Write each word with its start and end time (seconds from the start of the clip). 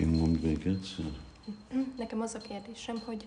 Ki 0.00 0.06
mond 0.06 0.42
még 0.42 0.66
egyszer? 0.66 1.04
Nekem 1.96 2.20
az 2.20 2.34
a 2.34 2.38
kérdésem, 2.38 3.00
hogy, 3.04 3.26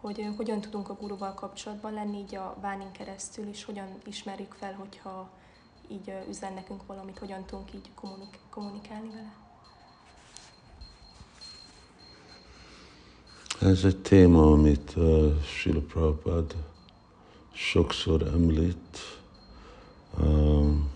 hogy 0.00 0.26
hogyan 0.36 0.60
tudunk 0.60 0.88
a 0.88 0.94
guruval 0.94 1.34
kapcsolatban 1.34 1.92
lenni 1.92 2.18
így 2.18 2.34
a 2.34 2.56
vánin 2.60 2.92
keresztül, 2.92 3.48
és 3.48 3.64
hogyan 3.64 3.88
ismerjük 4.06 4.52
fel, 4.52 4.72
hogyha 4.72 5.30
így 5.88 6.12
üzen 6.28 6.52
nekünk 6.52 6.86
valamit, 6.86 7.18
hogyan 7.18 7.44
tudunk 7.44 7.74
így 7.74 7.90
kommunik- 7.94 8.38
kommunikálni 8.50 9.08
vele. 9.08 9.32
Ez 13.72 13.84
egy 13.84 13.98
téma, 13.98 14.52
amit 14.52 14.92
uh, 14.96 15.42
Srila 15.42 15.80
Prabhupada 15.80 16.54
sokszor 17.52 18.22
említ. 18.22 18.98
Um, 20.20 20.93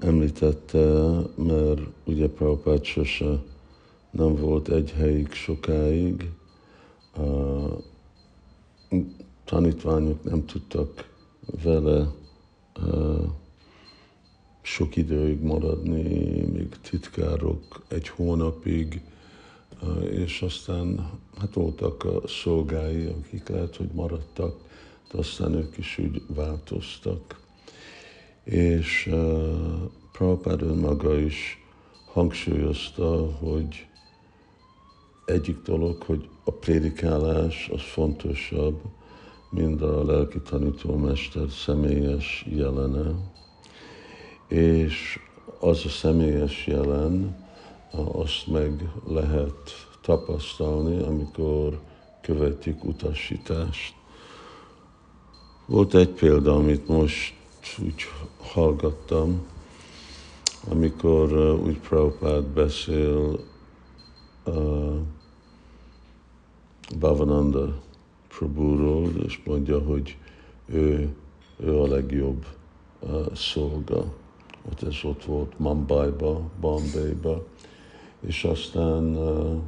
említette, 0.00 1.10
mert 1.34 1.80
ugye 2.04 2.28
Prabhupada 2.28 2.84
sose 2.84 3.42
nem 4.10 4.36
volt 4.36 4.68
egy 4.68 4.90
helyig 4.90 5.32
sokáig. 5.32 6.30
Uh, 7.16 7.82
tanítványok 9.44 10.24
nem 10.24 10.46
tudtak 10.46 11.08
vele 11.62 12.12
sok 14.62 14.96
időig 14.96 15.40
maradni, 15.40 16.02
még 16.40 16.68
titkárok 16.90 17.82
egy 17.88 18.08
hónapig, 18.08 19.02
és 20.10 20.42
aztán 20.42 21.10
hát 21.38 21.54
voltak 21.54 22.04
a 22.04 22.20
szolgái, 22.26 23.04
akik 23.04 23.48
lehet, 23.48 23.76
hogy 23.76 23.90
maradtak, 23.92 24.56
de 25.12 25.18
aztán 25.18 25.54
ők 25.54 25.78
is 25.78 25.98
úgy 25.98 26.22
változtak. 26.26 27.40
És 28.48 29.08
uh, 29.12 29.90
Prabhupád 30.12 30.62
önmaga 30.62 31.18
is 31.18 31.64
hangsúlyozta, 32.12 33.30
hogy 33.40 33.86
egyik 35.24 35.62
dolog, 35.62 36.02
hogy 36.02 36.28
a 36.44 36.50
prédikálás 36.50 37.68
az 37.72 37.80
fontosabb, 37.80 38.80
mint 39.50 39.82
a 39.82 40.04
lelki 40.04 40.40
tanítómester 40.40 41.50
személyes 41.50 42.46
jelene. 42.48 43.10
És 44.46 45.18
az 45.60 45.84
a 45.84 45.88
személyes 45.88 46.66
jelen, 46.66 47.46
azt 48.12 48.46
meg 48.46 48.90
lehet 49.06 49.88
tapasztalni, 50.00 51.02
amikor 51.02 51.80
követjük 52.22 52.84
utasítást. 52.84 53.94
Volt 55.66 55.94
egy 55.94 56.08
példa, 56.08 56.54
amit 56.54 56.88
most 56.88 57.37
úgy 57.76 58.02
hallgattam, 58.40 59.46
amikor 60.68 61.32
uh, 61.32 61.66
úgy 61.66 61.78
Prabhupád 61.78 62.44
beszél 62.44 63.40
uh, 64.44 64.96
Bhavananda 66.98 67.80
Prabhuról, 68.28 69.10
és 69.26 69.40
mondja, 69.44 69.78
hogy 69.78 70.16
ő, 70.66 71.14
ő 71.56 71.80
a 71.80 71.86
legjobb 71.86 72.46
uh, 73.00 73.34
szolga. 73.34 74.04
Ott 74.70 74.82
ez 74.82 74.94
ott 75.02 75.24
volt 75.24 75.58
Mumbai-ba, 75.58 76.40
Bombay-ba, 76.60 77.46
és 78.20 78.44
aztán 78.44 79.16
uh, 79.16 79.60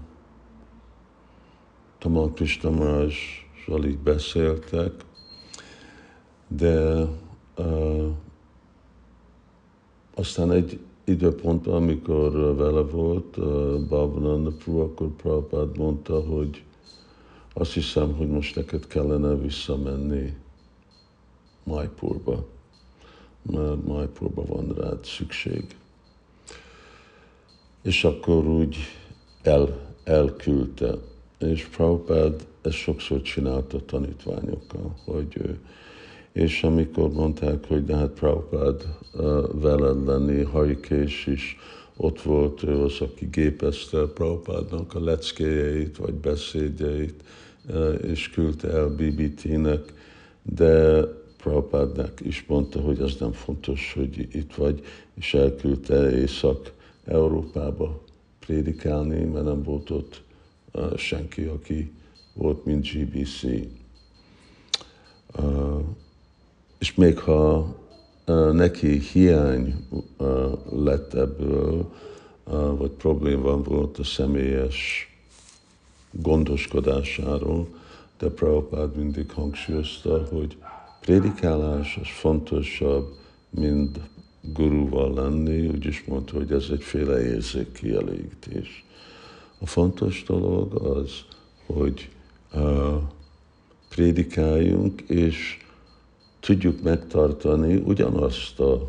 Tamal 1.98 2.32
Krishna 2.32 2.70
Maharajsral 2.70 3.84
így 3.84 3.98
beszéltek, 3.98 4.92
de 6.48 7.04
aztán 10.14 10.50
egy 10.50 10.78
időpontban, 11.05 11.75
amikor 11.75 12.56
vele 12.56 12.80
volt 12.80 13.39
Bhavananda 13.89 14.50
Prabhu, 14.50 14.80
akkor 14.80 15.08
Prabhupád 15.08 15.78
mondta, 15.78 16.20
hogy 16.20 16.62
azt 17.53 17.72
hiszem, 17.72 18.15
hogy 18.15 18.28
most 18.28 18.56
neked 18.56 18.87
kellene 18.87 19.34
visszamenni 19.34 20.37
Majpurba, 21.65 22.47
mert 23.43 23.87
Majpurba 23.87 24.44
van 24.47 24.75
rád 24.76 25.04
szükség. 25.04 25.76
És 27.82 28.04
akkor 28.04 28.47
úgy 28.47 28.76
el, 29.43 29.78
elküldte. 30.04 30.94
És 31.38 31.65
Prabhupád 31.65 32.47
ezt 32.62 32.76
sokszor 32.76 33.22
csinálta 33.22 33.84
tanítványokkal, 33.84 34.94
hogy 35.04 35.37
ő, 35.37 35.59
és 36.32 36.62
amikor 36.62 37.12
mondták, 37.12 37.64
hogy 37.66 37.84
de 37.84 37.96
hát 37.96 38.10
Prabhupád 38.10 38.86
veled 39.52 40.04
lenni, 40.04 40.42
Harikés 40.42 41.26
is 41.26 41.56
ott 41.96 42.22
volt, 42.22 42.62
ő 42.62 42.82
az, 42.82 43.00
aki 43.00 43.28
gépezte 43.30 43.98
Prabhupádnak 43.98 44.94
a 44.94 45.04
leckéjeit, 45.04 45.96
vagy 45.96 46.14
beszédjeit, 46.14 47.22
és 48.02 48.30
küldte 48.30 48.69
el 48.69 48.88
BBT-nek, 48.88 49.92
de 50.42 51.04
Prabhupádnak 51.36 52.20
is 52.20 52.44
mondta, 52.48 52.80
hogy 52.80 53.00
ez 53.00 53.16
nem 53.20 53.32
fontos, 53.32 53.92
hogy 53.94 54.28
itt 54.32 54.54
vagy, 54.54 54.84
és 55.14 55.34
elküldte 55.34 56.20
Észak-Európába 56.20 58.02
prédikálni, 58.38 59.24
mert 59.24 59.44
nem 59.44 59.62
volt 59.62 59.90
ott 59.90 60.22
senki, 60.96 61.44
aki 61.44 61.92
volt, 62.34 62.64
mint 62.64 62.88
GBC. 62.92 63.42
Uh, 65.38 65.79
és 66.80 66.94
még 66.94 67.18
ha 67.18 67.74
neki 68.52 68.98
hiány 68.98 69.86
lett 70.70 71.14
ebből, 71.14 71.92
vagy 72.76 72.91
probléma 72.91 73.62
volt 73.62 73.98
a 73.98 74.04
személyes 74.04 75.08
gondoskodásáról, 76.10 77.69
de 78.19 78.28
Prabhupád 78.28 78.96
mindig 78.96 79.30
hangsúlyozta, 79.30 80.26
hogy 80.30 80.56
prédikálás 81.00 81.98
az 82.02 82.08
fontosabb, 82.08 83.14
mint 83.50 84.00
guruval 84.40 85.14
lenni, 85.14 85.66
úgyis 85.66 86.04
mondta, 86.06 86.36
hogy 86.36 86.52
ez 86.52 86.66
egyféle 86.70 87.22
érzékkielégítés. 87.22 88.84
A 89.58 89.66
fontos 89.66 90.22
dolog 90.26 90.74
az, 90.74 91.10
hogy 91.66 92.08
uh, 92.54 93.02
prédikáljunk, 93.88 95.00
és 95.00 95.58
tudjuk 96.40 96.82
megtartani 96.82 97.76
ugyanazt 97.76 98.60
a 98.60 98.88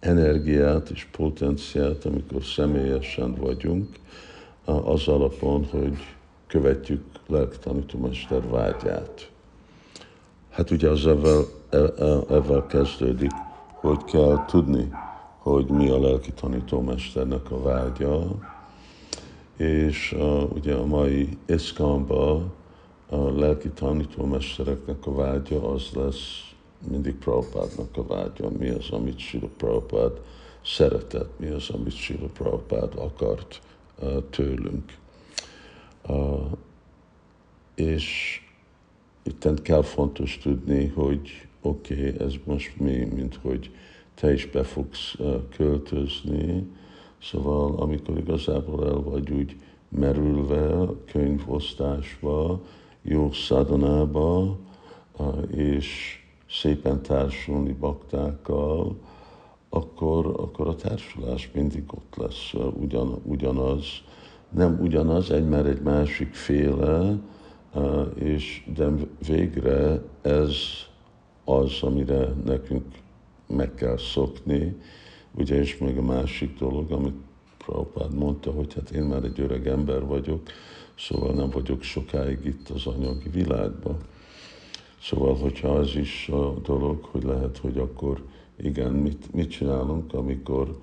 energiát 0.00 0.90
és 0.90 1.06
potenciát, 1.16 2.04
amikor 2.04 2.44
személyesen 2.44 3.34
vagyunk, 3.34 3.88
az 4.64 5.08
alapon, 5.08 5.64
hogy 5.70 5.98
követjük 6.46 7.04
lelktanítómester 7.26 8.48
vágyát. 8.48 9.30
Hát 10.50 10.70
ugye 10.70 10.88
az 10.88 11.06
ezzel, 11.06 11.44
ezzel 12.28 12.66
kezdődik, 12.66 13.30
hogy 13.74 14.04
kell 14.04 14.44
tudni, 14.46 14.90
hogy 15.38 15.66
mi 15.66 15.88
a 15.88 16.00
lelki 16.00 16.32
tanítómesternek 16.32 17.50
a 17.50 17.62
vágya, 17.62 18.26
és 19.56 20.12
uh, 20.12 20.52
ugye 20.52 20.74
a 20.74 20.86
mai 20.86 21.38
iszkamba 21.46 22.42
a 23.10 23.30
lelki 23.30 23.68
tanítómestereknek 23.68 25.06
a 25.06 25.14
vágya 25.14 25.72
az 25.72 25.90
lesz 25.94 26.50
mindig 26.88 27.14
Prabhupádnak 27.14 27.96
a 27.96 28.06
vágya, 28.06 28.50
mi 28.58 28.68
az, 28.68 28.90
amit 28.90 29.18
Sila 29.18 29.48
Prabhupád 29.56 30.20
szeretett, 30.64 31.38
mi 31.38 31.46
az, 31.46 31.70
amit 31.70 31.96
Sila 31.96 32.26
Prabhupád 32.26 32.92
akart 32.94 33.60
uh, 34.02 34.22
tőlünk. 34.30 34.96
Uh, 36.08 36.50
és 37.74 38.40
itt 39.22 39.62
kell 39.62 39.82
fontos 39.82 40.38
tudni, 40.38 40.86
hogy 40.86 41.48
oké, 41.62 42.08
okay, 42.08 42.26
ez 42.26 42.34
most 42.44 42.80
mi, 42.80 43.04
mint 43.14 43.38
hogy 43.42 43.70
te 44.14 44.32
is 44.32 44.46
be 44.46 44.62
fogsz 44.62 45.14
uh, 45.18 45.48
költözni, 45.56 46.66
szóval 47.22 47.74
amikor 47.76 48.18
igazából 48.18 48.86
el 48.86 49.00
vagy 49.00 49.30
úgy 49.30 49.56
merülve, 49.88 50.86
könyvosztásba, 51.12 52.60
jó 53.02 53.32
szadonába, 53.32 54.58
és 55.50 56.18
szépen 56.48 57.02
társulni 57.02 57.72
baktákkal, 57.72 58.96
akkor, 59.68 60.26
akkor 60.26 60.68
a 60.68 60.74
társulás 60.74 61.50
mindig 61.54 61.84
ott 61.86 62.16
lesz, 62.16 62.52
ugyan, 62.80 63.20
ugyanaz. 63.24 63.84
Nem 64.48 64.78
ugyanaz, 64.80 65.30
egy 65.30 65.48
már 65.48 65.66
egy 65.66 65.80
másik 65.82 66.34
féle, 66.34 67.18
és 68.14 68.70
de 68.74 68.88
végre 69.26 70.02
ez 70.22 70.56
az, 71.44 71.82
amire 71.82 72.28
nekünk 72.44 72.84
meg 73.46 73.74
kell 73.74 73.96
szokni, 73.96 74.76
ugye, 75.34 75.58
és 75.58 75.78
még 75.78 75.98
a 75.98 76.02
másik 76.02 76.58
dolog, 76.58 76.90
amit 76.90 77.14
Prabhupád 77.64 78.14
mondta, 78.14 78.50
hogy 78.50 78.74
hát 78.74 78.90
én 78.90 79.02
már 79.02 79.24
egy 79.24 79.40
öreg 79.40 79.66
ember 79.66 80.06
vagyok, 80.06 80.42
szóval 81.00 81.32
nem 81.34 81.50
vagyok 81.50 81.82
sokáig 81.82 82.44
itt 82.44 82.68
az 82.68 82.86
anyagi 82.86 83.28
világban. 83.28 83.96
Szóval, 85.02 85.36
hogyha 85.36 85.68
az 85.68 85.96
is 85.96 86.28
a 86.28 86.54
dolog, 86.62 87.04
hogy 87.04 87.22
lehet, 87.22 87.58
hogy 87.58 87.78
akkor 87.78 88.22
igen, 88.56 88.92
mit, 88.92 89.32
mit 89.34 89.50
csinálunk, 89.50 90.14
amikor 90.14 90.78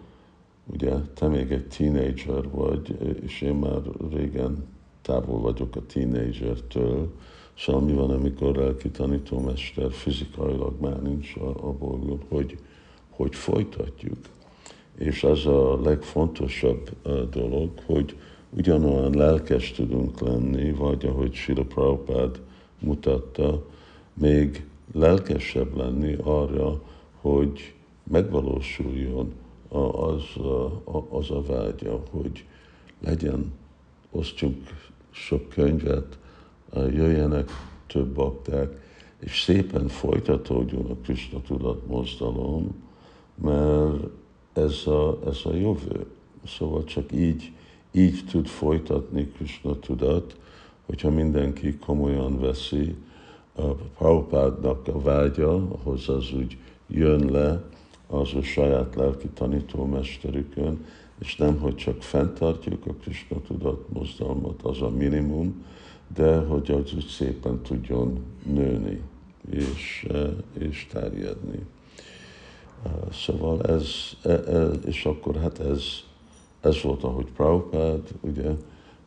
ugye 0.65 0.93
te 1.13 1.27
még 1.27 1.51
egy 1.51 1.67
tínédzser 1.67 2.49
vagy, 2.49 2.97
és 3.23 3.41
én 3.41 3.53
már 3.53 3.81
régen 4.11 4.65
távol 5.01 5.39
vagyok 5.39 5.75
a 5.75 5.85
tínédzsertől, 5.85 7.11
szóval 7.57 7.81
mi 7.81 7.93
van, 7.93 8.09
amikor 8.09 8.55
lelki 8.55 8.89
tanítómester 8.89 9.91
fizikailag 9.91 10.81
már 10.81 11.01
nincs 11.01 11.35
a, 11.35 11.67
a 11.67 11.71
bolygón, 11.71 12.19
hogy, 12.29 12.57
hogy 13.09 13.35
folytatjuk. 13.35 14.17
És 14.95 15.23
az 15.23 15.45
a 15.45 15.81
legfontosabb 15.81 16.89
dolog, 17.31 17.69
hogy 17.85 18.15
ugyanolyan 18.49 19.13
lelkes 19.13 19.71
tudunk 19.71 20.19
lenni, 20.19 20.71
vagy 20.71 21.05
ahogy 21.05 21.33
Sila 21.33 21.63
Prabhupád 21.63 22.41
mutatta, 22.79 23.65
még 24.13 24.65
lelkesebb 24.93 25.77
lenni 25.77 26.17
arra, 26.23 26.81
hogy 27.21 27.73
megvalósuljon 28.03 29.33
az, 29.91 30.23
az 31.09 31.31
a 31.31 31.41
vágya, 31.41 32.03
hogy 32.09 32.45
legyen, 32.99 33.53
osztjuk 34.11 34.55
sok 35.11 35.49
könyvet, 35.49 36.17
jöjjenek 36.73 37.49
több 37.87 38.07
bakták, 38.07 38.85
és 39.19 39.41
szépen 39.41 39.87
folytatódjon 39.87 40.85
a 40.85 40.95
Krishna 41.03 41.41
tudat 41.41 41.87
mozdalom, 41.87 42.83
mert 43.35 44.03
ez 44.53 44.87
a, 44.87 45.19
ez 45.25 45.39
a 45.43 45.53
jövő. 45.55 46.05
Szóval 46.45 46.83
csak 46.83 47.11
így, 47.11 47.51
így 47.97 48.23
tud 48.29 48.47
folytatni 48.47 49.27
Krishna 49.27 49.79
tudat, 49.79 50.35
hogyha 50.85 51.09
mindenki 51.09 51.77
komolyan 51.77 52.39
veszi 52.39 52.95
a 53.55 53.65
Prabhupádnak 53.97 54.87
a 54.87 54.99
vágya, 54.99 55.53
ahhoz 55.53 56.09
az 56.09 56.33
úgy 56.33 56.57
jön 56.87 57.31
le 57.31 57.63
az 58.07 58.33
ő 58.35 58.41
saját 58.41 58.95
lelki 58.95 59.27
tanítómesterükön, 59.27 60.85
és 61.19 61.35
nem, 61.35 61.59
hogy 61.59 61.75
csak 61.75 62.01
fenntartjuk 62.01 62.85
a 62.85 62.93
Krishna 62.93 63.41
tudat 63.47 63.89
mozdalmat, 63.93 64.61
az 64.61 64.81
a 64.81 64.89
minimum, 64.89 65.65
de 66.15 66.37
hogy 66.37 66.71
az 66.71 66.93
úgy 66.93 67.07
szépen 67.07 67.61
tudjon 67.61 68.19
nőni 68.43 69.01
és, 69.49 70.07
és 70.59 70.87
terjedni. 70.91 71.65
Szóval 73.11 73.61
ez, 73.61 73.85
ez, 74.23 74.47
e, 74.47 74.63
és 74.85 75.05
akkor 75.05 75.35
hát 75.35 75.59
ez, 75.59 75.83
ez 76.67 76.81
volt, 76.81 77.03
ahogy 77.03 77.31
Prabhupád, 77.31 78.07
ugye 78.21 78.51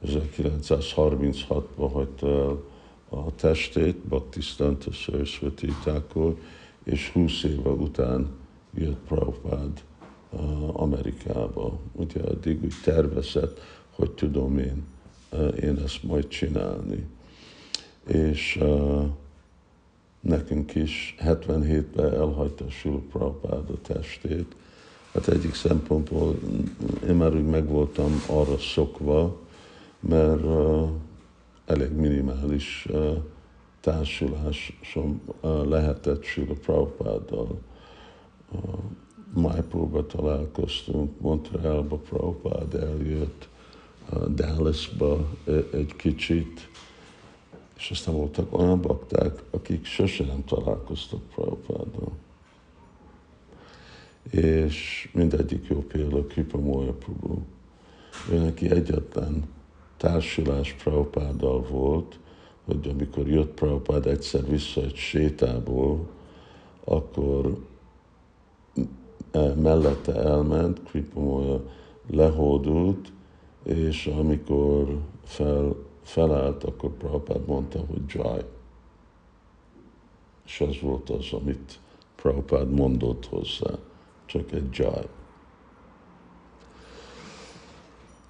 1936-ban 0.05 1.91
hagyta 1.93 2.29
el 2.29 2.63
a 3.09 3.35
testét, 3.35 3.97
Bhaktisztanta 3.97 4.93
Saraswati 4.93 5.67
Thakur, 5.67 6.37
és 6.85 7.11
20 7.11 7.43
éve 7.43 7.71
után 7.71 8.29
jött 8.75 8.99
Prabhupád 9.07 9.83
uh, 10.31 10.81
Amerikába. 10.81 11.79
Ugye 11.93 12.21
addig 12.21 12.65
úgy 12.65 12.75
tervezett, 12.85 13.61
hogy 13.91 14.11
tudom 14.11 14.59
én, 14.59 14.85
uh, 15.33 15.63
én 15.63 15.77
ezt 15.85 16.03
majd 16.03 16.29
csinálni. 16.29 17.07
És 18.07 18.59
uh, 18.61 19.05
nekünk 20.21 20.75
is 20.75 21.15
77-ben 21.21 22.15
elhagyta 22.15 22.71
Sula 22.71 23.41
a 23.43 23.81
testét. 23.83 24.55
Hát 25.13 25.29
egyik 25.29 25.55
szempontból 25.55 26.39
én 27.09 27.15
már 27.15 27.35
úgy 27.35 27.47
megvoltam 27.47 28.23
arra 28.27 28.59
szokva, 28.59 29.37
mert 30.01 30.45
uh, 30.45 30.89
elég 31.67 31.93
minimális 31.93 32.87
uh, 32.91 33.17
társulásom 33.81 35.23
uh, 35.41 35.67
lehetett 35.67 36.23
Sula 36.25 36.55
Prabhupáddal. 36.55 37.59
Uh, 38.51 38.61
Májpóba 39.35 40.07
találkoztunk, 40.07 41.21
Montrealba 41.21 41.97
Prabhupád 41.97 42.75
eljött, 42.75 43.49
uh, 44.13 44.27
Dallasba 44.27 45.27
egy 45.73 45.97
kicsit, 45.97 46.69
és 47.77 47.91
aztán 47.91 48.15
voltak 48.15 48.59
olyan 48.59 48.81
bakták, 48.81 49.43
akik 49.51 49.85
sose 49.85 50.25
nem 50.25 50.45
találkoztak 50.45 51.21
Prabhupáddal. 51.35 52.13
És 54.31 55.09
mindegyik 55.13 55.67
jó 55.67 55.83
példa 55.83 56.27
Kripa 56.27 56.59
Moya 56.59 56.93
Prabhu. 56.93 57.39
Ő 58.31 58.39
neki 58.39 58.71
egyetlen 58.71 59.45
társulás 59.97 60.73
Prabhupáddal 60.73 61.63
volt, 61.63 62.19
hogy 62.65 62.89
amikor 62.89 63.29
jött 63.29 63.55
Prabhupád 63.55 64.07
egyszer 64.07 64.49
vissza 64.49 64.83
egy 64.83 64.95
sétából, 64.95 66.09
akkor 66.85 67.59
mellette 69.57 70.15
elment, 70.15 70.83
Kripamoya 70.83 71.63
lehódult, 72.11 73.13
és 73.63 74.07
amikor 74.07 74.99
fel, 75.25 75.77
felállt, 76.03 76.65
akkor 76.65 76.91
Prabhupád 76.91 77.47
mondta, 77.47 77.79
hogy 77.79 78.03
Jai. 78.07 78.45
És 80.47 80.61
az 80.61 80.81
volt 80.81 81.11
az, 81.11 81.33
amit 81.33 81.79
Prabhupád 82.17 82.71
mondott 82.71 83.27
hozzá, 83.27 83.79
csak 84.31 84.53
egy 84.53 84.69
Jai. 84.73 85.09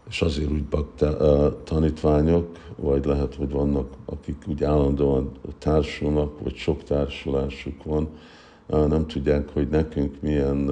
és 0.08 0.22
azért 0.22 0.50
úgy 0.50 0.64
bakta, 0.64 1.62
tanítványok, 1.64 2.58
vagy 2.76 3.04
lehet, 3.04 3.34
hogy 3.34 3.50
vannak, 3.50 3.92
akik 4.04 4.36
úgy 4.46 4.64
állandóan 4.64 5.32
társulnak, 5.58 6.40
vagy 6.40 6.54
sok 6.54 6.82
társulásuk 6.82 7.84
van, 7.84 8.08
nem 8.66 9.06
tudják, 9.06 9.48
hogy 9.48 9.68
nekünk 9.68 10.20
milyen 10.20 10.70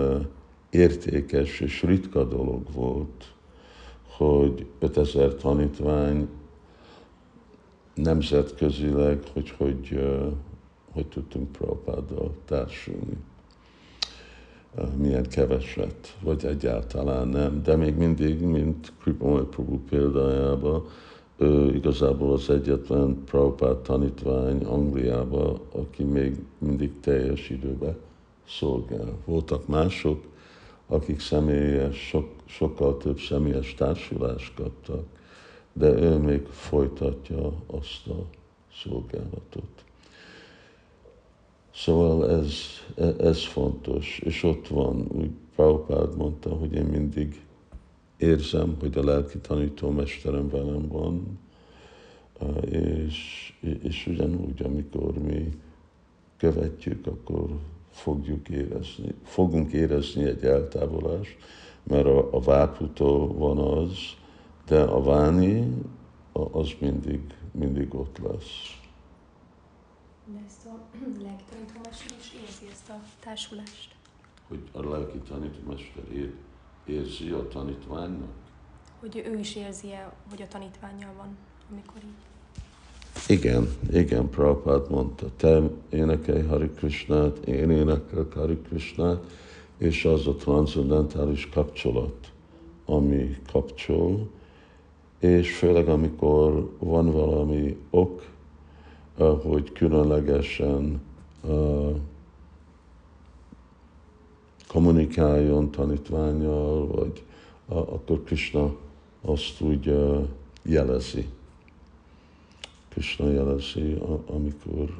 értékes 0.71 1.61
és 1.61 1.83
ritka 1.83 2.25
dolog 2.25 2.73
volt, 2.73 3.35
hogy 4.17 4.67
5000 4.79 5.35
tanítvány 5.35 6.29
nemzetközileg, 7.95 9.23
hogy 9.33 9.51
hogy, 9.51 10.01
hogy 10.93 11.07
tudtunk 11.07 11.53
Prabhupáddal 11.53 12.35
társulni 12.45 13.17
milyen 14.97 15.29
keveset, 15.29 16.17
vagy 16.23 16.45
egyáltalán 16.45 17.29
nem. 17.29 17.63
De 17.63 17.77
még 17.77 17.95
mindig, 17.95 18.41
mint 18.41 18.93
Kripamai 19.03 19.45
Prabhu 19.45 19.79
példájában, 19.79 20.85
ő 21.37 21.75
igazából 21.75 22.33
az 22.33 22.51
egyetlen 22.51 23.23
Prabhupád 23.25 23.77
tanítvány 23.77 24.65
Angliába, 24.65 25.61
aki 25.73 26.03
még 26.03 26.37
mindig 26.59 27.01
teljes 27.01 27.51
időben 27.51 27.97
szolgál. 28.49 29.13
Voltak 29.25 29.67
mások, 29.67 30.25
akik 30.87 31.21
személyes, 31.21 31.97
sok, 31.97 32.29
sokkal 32.45 32.97
több 32.97 33.19
személyes 33.19 33.75
társulást 33.75 34.55
kaptak, 34.55 35.05
de 35.73 35.89
ő 35.89 36.17
még 36.17 36.47
folytatja 36.47 37.53
azt 37.67 38.07
a 38.07 38.25
szolgálatot. 38.83 39.85
Szóval 41.79 42.31
ez, 42.31 42.55
ez 43.19 43.45
fontos, 43.45 44.19
és 44.25 44.43
ott 44.43 44.69
van, 44.69 45.07
úgy 45.09 45.31
Prabhupád 45.55 46.17
mondta, 46.17 46.51
hogy 46.51 46.73
én 46.73 46.85
mindig 46.85 47.43
érzem, 48.17 48.77
hogy 48.81 48.99
a 48.99 49.05
lelki 49.05 49.39
tanítómesterem 49.39 50.49
velem 50.49 50.89
van, 50.89 51.39
és, 52.71 53.53
és 53.83 54.07
ugyanúgy, 54.07 54.63
amikor 54.63 55.19
mi 55.19 55.59
követjük, 56.37 57.07
akkor 57.07 57.59
fogjuk 57.91 58.49
érezni, 58.49 59.15
fogunk 59.23 59.73
érezni 59.73 60.25
egy 60.25 60.45
eltávolást, 60.45 61.37
mert 61.83 62.07
a, 62.07 62.29
a 62.33 62.41
váputó 62.41 63.35
van 63.37 63.59
az, 63.59 63.93
de 64.67 64.81
a 64.81 65.03
váni 65.03 65.75
az 66.33 66.71
mindig, 66.81 67.21
mindig 67.53 67.95
ott 67.95 68.19
lesz. 68.19 68.79
De 70.33 70.41
ezt 70.47 70.67
a 70.67 70.79
lelki 71.25 71.45
tanítómester 71.51 72.13
is 72.21 72.33
érzi 72.43 72.67
ezt 72.73 72.89
a 72.89 73.01
társulást. 73.21 73.95
Hogy 74.49 74.63
a 74.73 74.89
lelki 74.91 75.19
tanítómester 75.19 76.13
ér, 76.13 76.35
érzi 76.87 77.31
a 77.31 77.49
tanítványnak? 77.49 78.33
Hogy 79.01 79.23
ő 79.33 79.39
is 79.39 79.57
érzi 79.57 79.93
-e, 79.93 80.13
hogy 80.31 80.43
a 80.43 80.47
tanítványjal 80.49 81.13
van, 81.17 81.37
amikor 81.71 82.03
így. 82.05 82.27
Igen, 83.29 83.69
igen, 83.93 84.29
Prabhupád 84.31 84.91
mondta, 84.91 85.27
te 85.37 85.63
énekelj 85.91 86.43
Hari 86.43 86.71
Krishnát, 86.71 87.39
én 87.39 87.71
énekelek 87.71 88.33
Hari 88.33 88.57
Krishnát, 88.57 89.25
és 89.79 90.05
az 90.05 90.27
a 90.27 90.35
transzendentális 90.35 91.49
kapcsolat, 91.49 92.33
ami 92.85 93.37
kapcsol, 93.53 94.31
és 95.19 95.57
főleg 95.57 95.89
amikor 95.89 96.77
van 96.79 97.13
valami 97.13 97.77
ok, 97.91 98.23
hogy 99.27 99.73
különlegesen 99.73 101.01
kommunikáljon 104.69 105.71
tanítványal, 105.71 106.87
vagy 106.87 107.23
akkor 107.67 108.23
Krishna 108.25 108.77
azt 109.23 109.61
úgy 109.61 109.95
jelezi. 110.63 111.29
Krishna 112.89 113.31
jelezi, 113.31 113.99
amikor, 114.27 114.99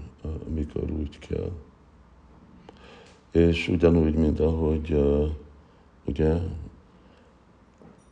amikor 0.49 0.91
úgy 0.91 1.19
kell. 1.19 1.51
És 3.31 3.69
ugyanúgy, 3.69 4.15
mint 4.15 4.41
ahogy 4.41 5.05
ugye, 6.05 6.39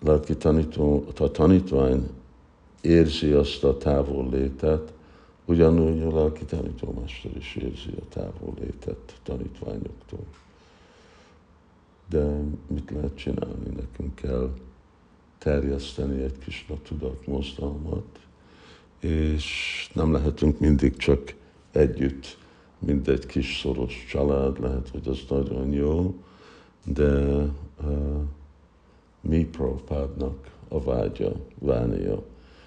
lelki 0.01 0.37
tanító, 0.37 1.05
a 1.19 1.31
tanítvány 1.31 2.09
érzi 2.81 3.33
azt 3.33 3.65
a 3.65 3.77
távol 3.77 4.29
létet, 4.31 4.93
ugyanúgy 5.47 6.03
a 6.03 6.15
lelki 6.15 6.45
tanítómester 6.45 7.37
is 7.37 7.57
érzi 7.57 7.91
a 8.01 8.09
távol 8.09 8.55
létet 8.61 9.21
tanítványoktól. 9.23 10.25
De 12.09 12.41
mit 12.67 12.91
lehet 12.91 13.17
csinálni? 13.17 13.69
Nekünk 13.77 14.15
kell 14.15 14.55
terjeszteni 15.39 16.23
egy 16.23 16.39
kis 16.39 16.67
tudat 16.83 17.27
mozdalmat, 17.27 18.19
és 19.01 19.91
nem 19.93 20.13
lehetünk 20.13 20.59
mindig 20.59 20.97
csak 20.97 21.35
együtt, 21.73 22.39
mint 22.79 23.09
egy 23.09 23.27
kis 23.27 23.59
szoros 23.61 24.07
család, 24.09 24.61
lehet, 24.61 24.89
hogy 24.89 25.09
az 25.09 25.25
nagyon 25.29 25.73
jó, 25.73 26.15
de 26.85 27.25
uh, 27.83 28.23
mi 29.21 29.45
Prabhupádnak 29.45 30.51
a 30.69 30.81
vágya, 30.81 31.33
vánia, 31.59 32.23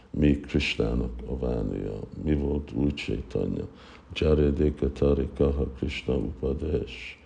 mi 0.09 0.39
Kristának 0.39 1.11
a 1.27 1.37
vánia, 1.37 1.99
mi 2.23 2.35
volt 2.35 2.71
új 2.71 2.93
Csaitanya, 2.93 3.67
Jaredéka 4.13 4.91
Tarikaha 4.91 5.65
Krishna 5.65 6.15
Upadés, 6.15 7.19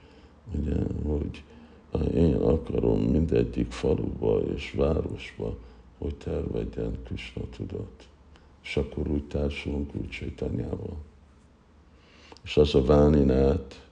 ugye, 0.57 0.75
hogy 1.05 1.43
én 2.13 2.35
akarom 2.35 3.01
mindegyik 3.01 3.71
faluba 3.71 4.41
és 4.55 4.71
városba, 4.71 5.55
hogy 5.97 6.15
tervedjen 6.15 6.97
Krishna 7.03 7.41
tudat. 7.55 8.07
És 8.63 8.77
akkor 8.77 9.07
úgy 9.07 9.23
társulunk 9.23 9.95
úgy 9.95 10.09
Csaitanyával. 10.09 10.97
És 12.43 12.57
az 12.57 12.75
a 12.75 12.83
váninát 12.83 13.87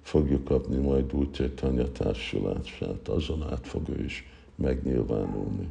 fogjuk 0.00 0.44
kapni 0.44 0.76
majd 0.76 1.14
úgy 1.14 1.30
Csaitanya 1.30 1.92
társulását, 1.92 3.08
azon 3.08 3.42
át 3.42 3.66
fog 3.66 3.88
ő 3.88 4.04
is 4.04 4.24
megnyilvánulni. 4.54 5.68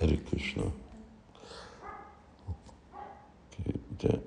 Hare 0.00 0.16
Krishna. 0.18 0.72
Okay, 3.52 4.20